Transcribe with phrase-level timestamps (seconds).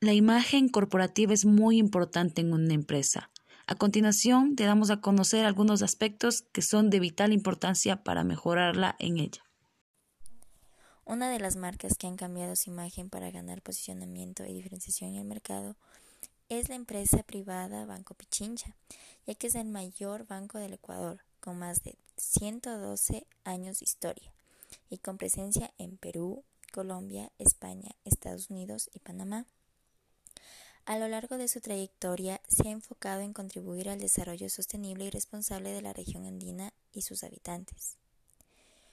[0.00, 3.32] La imagen corporativa es muy importante en una empresa.
[3.66, 8.94] A continuación, te damos a conocer algunos aspectos que son de vital importancia para mejorarla
[9.00, 9.42] en ella.
[11.04, 15.16] Una de las marcas que han cambiado su imagen para ganar posicionamiento y diferenciación en
[15.16, 15.74] el mercado
[16.48, 18.76] es la empresa privada Banco Pichincha,
[19.26, 24.32] ya que es el mayor banco del Ecuador, con más de 112 años de historia
[24.90, 29.44] y con presencia en Perú, Colombia, España, Estados Unidos y Panamá.
[30.88, 35.10] A lo largo de su trayectoria se ha enfocado en contribuir al desarrollo sostenible y
[35.10, 37.96] responsable de la región andina y sus habitantes.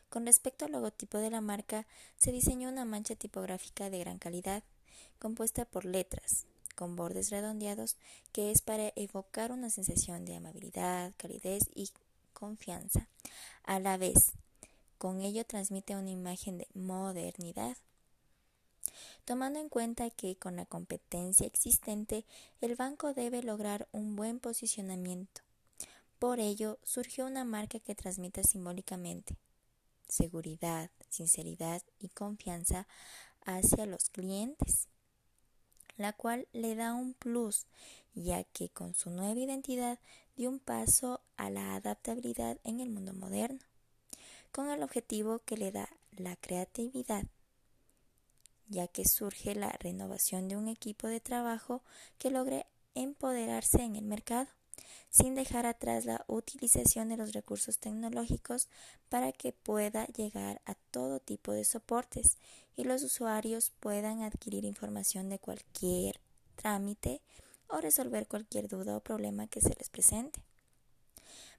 [0.09, 1.88] Con respecto al logotipo de la marca,
[2.18, 4.62] se diseñó una mancha tipográfica de gran calidad,
[5.20, 7.96] compuesta por letras, con bordes redondeados,
[8.34, 11.91] que es para evocar una sensación de amabilidad, calidez y
[12.34, 13.07] confianza.
[13.63, 14.34] A la vez,
[14.98, 17.77] con ello transmite una imagen de modernidad.
[19.26, 22.26] Tomando en cuenta que con la competencia existente,
[22.62, 25.41] el banco debe lograr un buen posicionamiento.
[26.20, 29.35] Por ello, surgió una marca que transmita simbólicamente
[30.07, 32.87] seguridad, sinceridad y confianza
[33.46, 34.87] hacia los clientes,
[35.98, 37.65] la cual le da un plus,
[38.13, 39.99] ya que con su nueva identidad
[40.35, 43.59] dio un paso a la adaptabilidad en el mundo moderno,
[44.52, 47.26] con el objetivo que le da la creatividad,
[48.68, 51.82] ya que surge la renovación de un equipo de trabajo
[52.18, 54.48] que logre empoderarse en el mercado
[55.10, 58.68] sin dejar atrás la utilización de los recursos tecnológicos
[59.08, 62.38] para que pueda llegar a todo tipo de soportes
[62.76, 66.19] y los usuarios puedan adquirir información de cualquier
[66.56, 67.22] trámite
[67.69, 70.41] o resolver cualquier duda o problema que se les presente.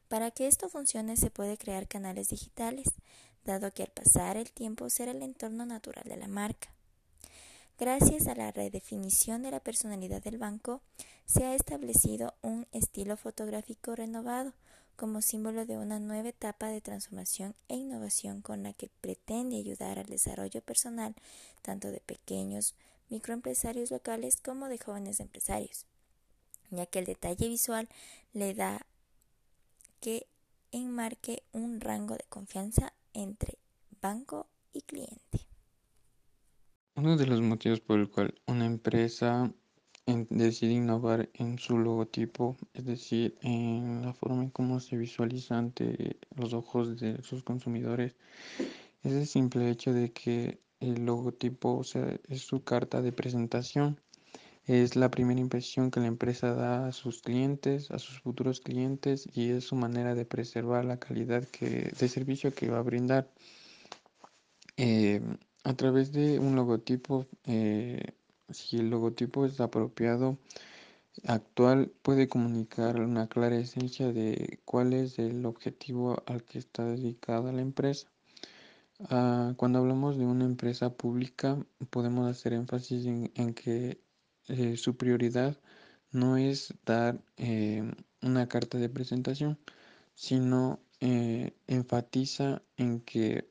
[0.09, 2.89] Para que esto funcione se puede crear canales digitales,
[3.45, 6.76] dado que al pasar el tiempo será el entorno natural de la marca.
[7.79, 10.81] Gracias a la redefinición de la personalidad del banco,
[11.27, 14.55] se ha establecido un estilo fotográfico renovado
[14.97, 19.99] como símbolo de una nueva etapa de transformación e innovación con la que pretende ayudar
[19.99, 21.15] al desarrollo personal
[21.61, 22.75] tanto de pequeños
[23.11, 25.85] microempresarios locales como de jóvenes empresarios,
[26.71, 27.91] ya que el detalle visual
[28.33, 28.87] le da
[30.01, 30.27] que
[30.73, 33.59] enmarque un rango de confianza entre
[34.01, 35.47] banco y cliente.
[36.97, 39.53] Uno de los motivos por el cual una empresa
[40.07, 46.17] decide innovar en su logotipo, es decir, en la forma en cómo se visualiza ante
[46.35, 48.17] los ojos de sus consumidores,
[49.03, 51.83] es el simple hecho de que el logotipo
[52.29, 54.01] es su carta de presentación,
[54.65, 59.29] es la primera impresión que la empresa da a sus clientes, a sus futuros clientes
[59.35, 63.31] y es su manera de preservar la calidad que, de servicio que va a brindar.
[64.79, 65.21] Eh,
[65.67, 68.15] a través de un logotipo, eh,
[68.51, 70.39] si el logotipo es apropiado,
[71.25, 77.53] actual, puede comunicar una clara esencia de cuál es el objetivo al que está dedicada
[77.53, 78.09] la empresa.
[79.11, 81.59] Ah, cuando hablamos de una empresa pública,
[81.91, 84.01] podemos hacer énfasis en, que
[84.47, 85.59] eh, su prioridad
[86.13, 87.83] no es dar eh,
[88.23, 89.59] una carta de presentación,
[90.15, 90.81] sino
[91.67, 93.51] enfatiza en que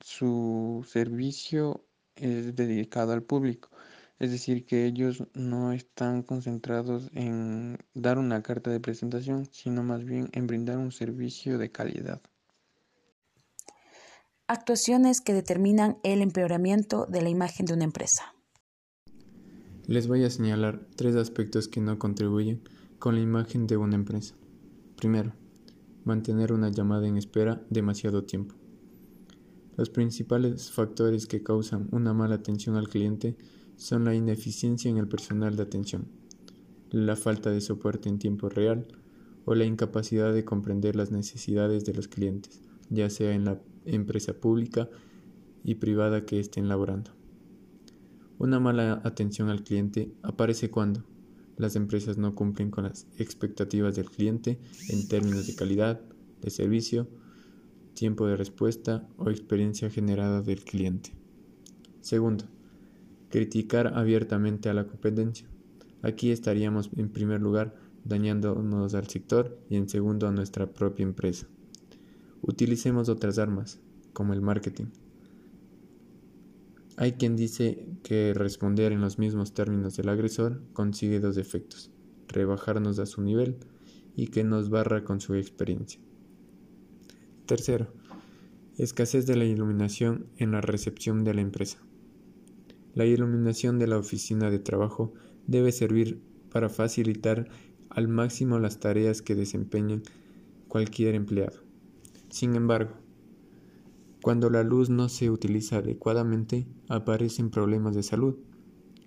[0.00, 1.84] su servicio
[2.16, 3.70] es dedicado al público.
[4.18, 10.04] Es decir, que ellos no están concentrados en dar una carta de presentación, sino más
[10.04, 12.20] bien en brindar un servicio de calidad.
[14.48, 18.34] Actuaciones que determinan el empeoramiento de la imagen de una empresa.
[19.86, 22.62] Les voy a señalar tres aspectos que no contribuyen
[22.98, 24.34] con la imagen de una empresa.
[24.96, 25.32] Primero,
[26.04, 28.54] mantener una llamada en espera demasiado tiempo.
[29.78, 33.36] Los principales factores que causan una mala atención al cliente
[33.76, 36.08] son la ineficiencia en el personal de atención,
[36.90, 38.88] la falta de soporte en tiempo real
[39.44, 44.32] o la incapacidad de comprender las necesidades de los clientes, ya sea en la empresa
[44.32, 44.90] pública
[45.62, 47.12] y privada que estén laborando.
[48.36, 51.04] Una mala atención al cliente aparece cuando
[51.56, 54.58] las empresas no cumplen con las expectativas del cliente
[54.88, 56.00] en términos de calidad,
[56.40, 57.06] de servicio,
[57.98, 61.10] tiempo de respuesta o experiencia generada del cliente.
[62.00, 62.44] Segundo,
[63.28, 65.48] criticar abiertamente a la competencia.
[66.02, 67.74] Aquí estaríamos en primer lugar
[68.04, 71.48] dañándonos al sector y en segundo a nuestra propia empresa.
[72.40, 73.80] Utilicemos otras armas,
[74.12, 74.86] como el marketing.
[76.96, 81.90] Hay quien dice que responder en los mismos términos del agresor consigue dos efectos,
[82.28, 83.56] rebajarnos a su nivel
[84.14, 86.00] y que nos barra con su experiencia.
[87.48, 87.86] Tercero,
[88.76, 91.78] escasez de la iluminación en la recepción de la empresa.
[92.92, 95.14] La iluminación de la oficina de trabajo
[95.46, 96.20] debe servir
[96.52, 97.48] para facilitar
[97.88, 100.02] al máximo las tareas que desempeñen
[100.68, 101.62] cualquier empleado.
[102.28, 102.92] Sin embargo,
[104.20, 108.36] cuando la luz no se utiliza adecuadamente, aparecen problemas de salud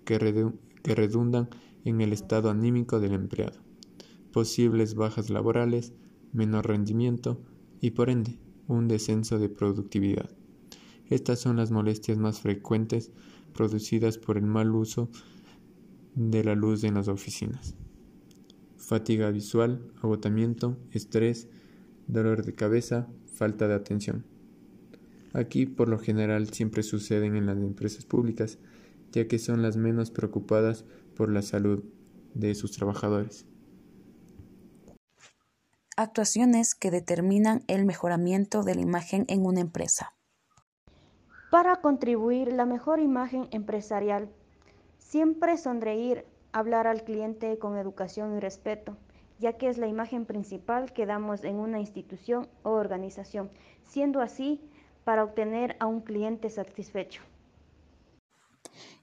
[0.04, 1.48] que, redundan
[1.84, 3.60] en el estado anímico del empleado,
[4.32, 5.92] posibles bajas laborales,
[6.32, 7.40] menor rendimiento
[7.82, 8.38] y por ende
[8.68, 10.30] un descenso de productividad.
[11.10, 13.10] Estas son las molestias más frecuentes
[13.52, 15.10] producidas por el mal uso
[16.14, 17.74] de la luz en las oficinas.
[18.78, 21.48] Fatiga visual, agotamiento, estrés,
[22.06, 24.24] dolor de cabeza, falta de atención.
[25.32, 28.58] Aquí por lo general siempre suceden en las empresas públicas,
[29.10, 30.84] ya que son las menos preocupadas
[31.16, 31.82] por la salud
[32.34, 33.44] de sus trabajadores.
[35.96, 40.14] Actuaciones que determinan el mejoramiento de la imagen en una empresa.
[41.50, 44.30] Para contribuir la mejor imagen empresarial,
[44.96, 48.96] siempre sonreír, hablar al cliente con educación y respeto,
[49.38, 53.50] ya que es la imagen principal que damos en una institución o organización,
[53.84, 54.62] siendo así
[55.04, 57.20] para obtener a un cliente satisfecho.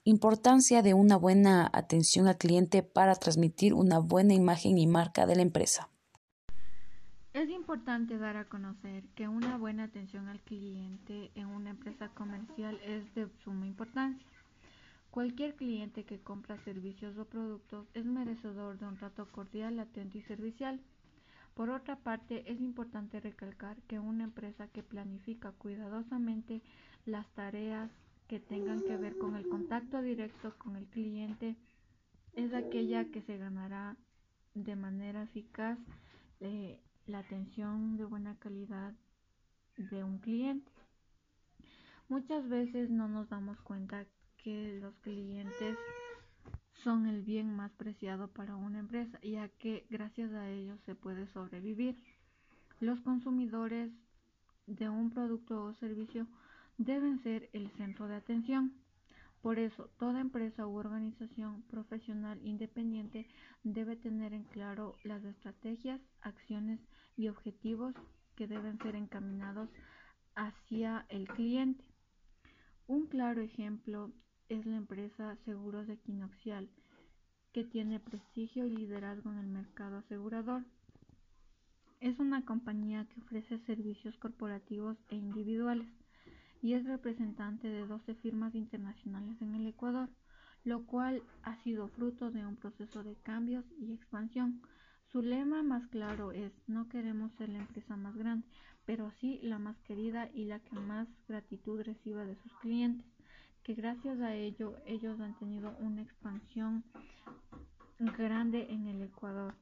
[0.02, 5.36] Importancia de una buena atención al cliente para transmitir una buena imagen y marca de
[5.36, 5.88] la empresa.
[7.32, 12.80] Es importante dar a conocer que una buena atención al cliente en una empresa comercial
[12.84, 14.26] es de suma importancia.
[15.12, 20.22] Cualquier cliente que compra servicios o productos es merecedor de un trato cordial, atento y
[20.22, 20.80] servicial.
[21.54, 26.62] Por otra parte, es importante recalcar que una empresa que planifica cuidadosamente
[27.06, 27.92] las tareas
[28.26, 31.54] que tengan que ver con el contacto directo con el cliente
[32.34, 33.96] es aquella que se ganará
[34.54, 35.78] de manera eficaz
[36.40, 36.80] eh,
[37.10, 38.94] la atención de buena calidad
[39.76, 40.70] de un cliente.
[42.08, 45.76] Muchas veces no nos damos cuenta que los clientes
[46.84, 51.26] son el bien más preciado para una empresa, ya que gracias a ellos se puede
[51.28, 51.96] sobrevivir.
[52.80, 53.92] Los consumidores
[54.66, 56.26] de un producto o servicio
[56.78, 58.72] deben ser el centro de atención.
[59.42, 63.26] Por eso, toda empresa u organización profesional independiente
[63.62, 66.78] debe tener en claro las estrategias, acciones
[67.16, 67.94] y objetivos
[68.36, 69.70] que deben ser encaminados
[70.34, 71.84] hacia el cliente.
[72.86, 74.12] Un claro ejemplo
[74.50, 76.68] es la empresa Seguros Equinoxial,
[77.52, 80.64] que tiene prestigio y liderazgo en el mercado asegurador.
[82.00, 85.88] Es una compañía que ofrece servicios corporativos e individuales
[86.62, 90.08] y es representante de 12 firmas internacionales en el Ecuador,
[90.64, 94.60] lo cual ha sido fruto de un proceso de cambios y expansión.
[95.10, 98.46] Su lema más claro es no queremos ser la empresa más grande,
[98.86, 103.06] pero sí la más querida y la que más gratitud reciba de sus clientes
[103.62, 106.84] que gracias a ello ellos han tenido una expansión
[107.98, 109.54] grande en el Ecuador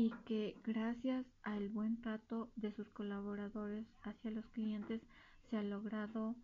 [0.00, 5.02] y que gracias al buen trato de sus colaboradores hacia los clientes
[5.50, 6.36] se ha logrado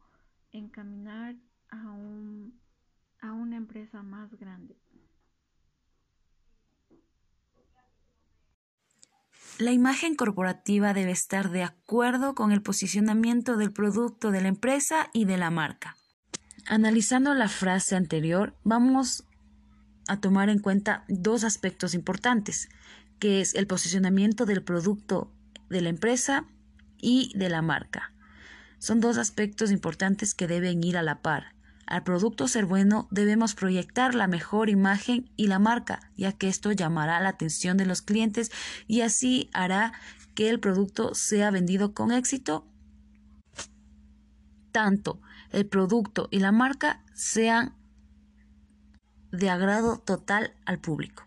[0.52, 1.36] encaminar
[1.70, 2.60] a, un,
[3.22, 4.76] a una empresa más grande.
[9.58, 15.08] La imagen corporativa debe estar de acuerdo con el posicionamiento del producto de la empresa
[15.14, 15.96] y de la marca.
[16.66, 19.25] Analizando la frase anterior, vamos
[20.08, 22.68] a tomar en cuenta dos aspectos importantes,
[23.18, 25.32] que es el posicionamiento del producto
[25.68, 26.46] de la empresa
[26.98, 28.12] y de la marca.
[28.78, 31.54] Son dos aspectos importantes que deben ir a la par.
[31.86, 36.72] Al producto ser bueno debemos proyectar la mejor imagen y la marca, ya que esto
[36.72, 38.50] llamará la atención de los clientes
[38.88, 39.92] y así hará
[40.34, 42.66] que el producto sea vendido con éxito.
[44.72, 45.20] Tanto
[45.50, 47.74] el producto y la marca sean
[49.36, 51.26] de agrado total al público.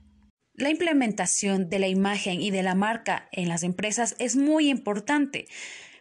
[0.53, 5.47] La implementación de la imagen y de la marca en las empresas es muy importante,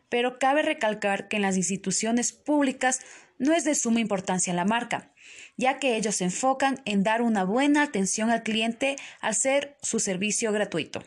[0.09, 3.01] pero cabe recalcar que en las instituciones públicas
[3.39, 5.13] no es de suma importancia la marca,
[5.57, 10.01] ya que ellos se enfocan en dar una buena atención al cliente al ser su
[10.01, 11.05] servicio gratuito.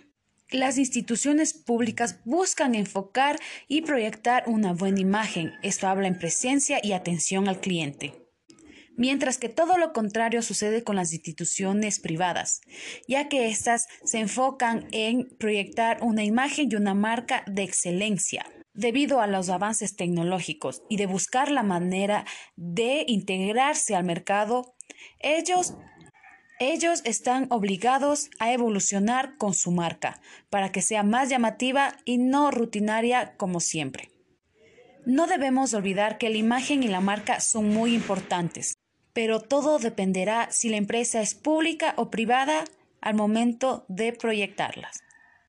[0.49, 5.53] Las instituciones públicas buscan enfocar y proyectar una buena imagen.
[5.63, 8.21] Esto habla en presencia y atención al cliente.
[9.01, 12.61] Mientras que todo lo contrario sucede con las instituciones privadas,
[13.07, 19.19] ya que éstas se enfocan en proyectar una imagen y una marca de excelencia debido
[19.19, 24.75] a los avances tecnológicos y de buscar la manera de integrarse al mercado,
[25.17, 25.73] ellos
[26.59, 32.51] ellos están obligados a evolucionar con su marca para que sea más llamativa y no
[32.51, 34.11] rutinaria como siempre.
[35.07, 38.75] No debemos olvidar que la imagen y la marca son muy importantes,
[39.13, 42.63] pero todo dependerá si la empresa es pública o privada
[43.01, 45.03] al momento de proyectarlas.